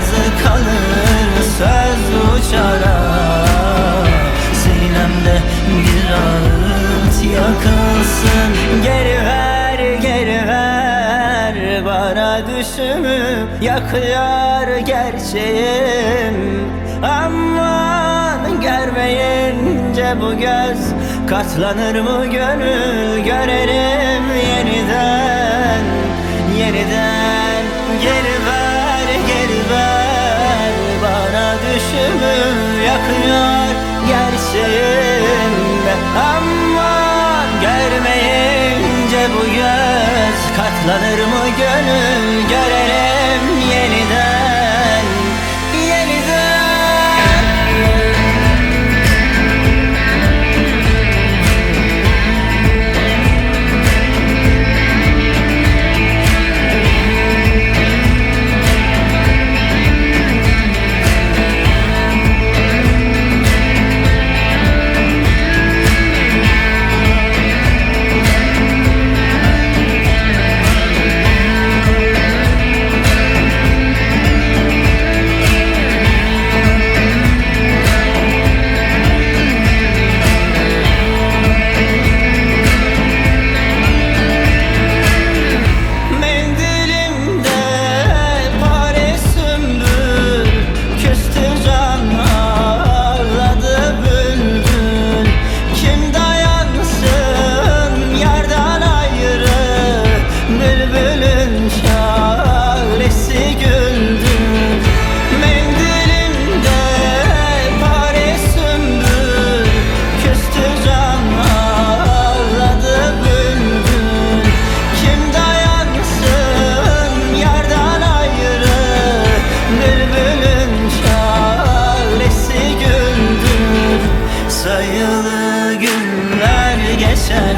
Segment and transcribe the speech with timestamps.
[0.00, 2.02] Yazı kalır söz
[2.32, 4.06] uçar ah
[4.54, 5.38] Sinemde
[5.68, 11.84] bir ağıt yakılsın Geri ver geri ver.
[11.84, 13.20] Bana düşümü
[13.60, 16.36] Yakıyor gerçeğim.
[17.02, 20.80] Aman görmeyince bu göz
[21.28, 23.24] Katlanır mı gönül?
[23.24, 25.84] Görelim yeniden
[26.58, 27.09] Yeniden
[40.90, 41.49] Katlanır mı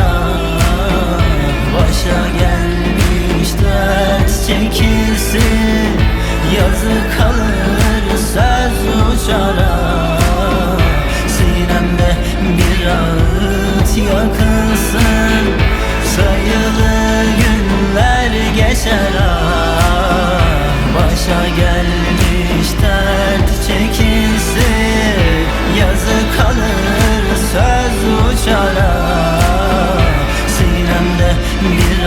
[0.00, 0.44] ah
[1.74, 6.00] Başa gelmiş dert çekilsin.
[6.56, 9.83] Yazı kalır söz uçar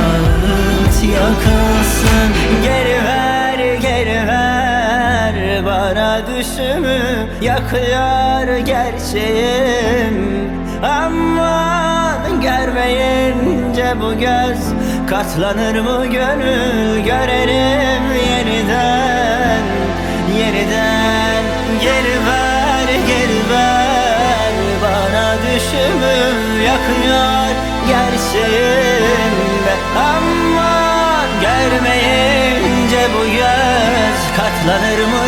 [0.00, 2.30] ağıt yakılsın
[2.62, 5.64] Geri ver geri ver.
[5.66, 7.00] Bana düşümü
[7.40, 10.50] Yakıyor gerçeğim.
[10.82, 14.58] Aman görmeyince bu göz
[15.10, 17.04] Katlanır mı gönül?
[17.04, 19.62] Görelim yeniden
[20.38, 21.42] Yeniden.
[21.82, 24.52] Geri ver geri ver.
[24.82, 26.14] Bana düşümü
[26.64, 27.50] yakıyor
[27.88, 28.79] gerçeğim
[34.62, 35.19] Aman görmeyince bu göz Katlanır mı